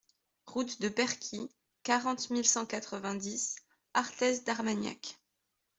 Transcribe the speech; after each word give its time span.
Route 0.47 0.81
de 0.81 0.89
Perquie, 0.89 1.51
quarante 1.83 2.31
mille 2.31 2.47
cent 2.47 2.65
quatre-vingt-dix 2.65 3.57
Arthez-d'Armagnac 3.93 5.19